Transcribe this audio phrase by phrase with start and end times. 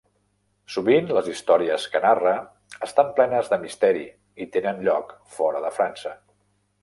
[0.75, 2.31] Sovint les històries que narra
[2.87, 4.03] estan plenes de misteri
[4.45, 6.15] i tenen lloc fora de França.